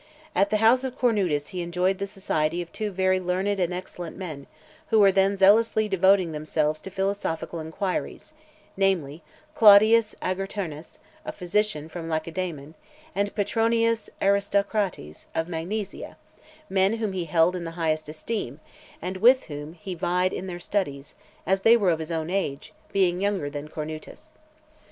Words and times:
At 0.33 0.49
the 0.49 0.57
house 0.57 0.83
of 0.83 0.97
Cornutus 0.97 1.49
he 1.49 1.61
enjoyed 1.61 1.99
the 1.99 2.07
society 2.07 2.59
of 2.59 2.71
two 2.73 2.89
very 2.91 3.19
learned 3.19 3.59
and 3.59 3.71
excellent 3.71 4.17
men, 4.17 4.47
who 4.87 4.97
were 4.97 5.11
then 5.11 5.37
zealously 5.37 5.87
devoting 5.87 6.31
themselves 6.31 6.81
to 6.81 6.89
philosophical 6.89 7.59
enquiries, 7.59 8.33
namely, 8.75 9.21
Claudius 9.53 10.15
Agaternus, 10.19 10.97
a 11.23 11.31
physician 11.31 11.87
from 11.87 12.09
Lacedaemon, 12.09 12.73
and 13.13 13.35
Petronius 13.35 14.09
Aristocrates, 14.23 15.27
of 15.35 15.47
Magnesia, 15.47 16.17
men 16.67 16.95
whom 16.95 17.13
he 17.13 17.25
held 17.25 17.55
in 17.55 17.63
the 17.63 17.77
highest 17.77 18.09
esteem, 18.09 18.59
and 19.03 19.17
with 19.17 19.43
whom 19.43 19.73
he 19.73 19.93
vied 19.93 20.33
in 20.33 20.47
their 20.47 20.59
studies, 20.59 21.13
as 21.45 21.61
they 21.61 21.77
were 21.77 21.91
of 21.91 21.99
his 21.99 22.09
own 22.11 22.31
age, 22.31 22.73
being 22.91 23.21
younger 23.21 23.51
than 23.51 23.67
Cornutus. 23.67 24.33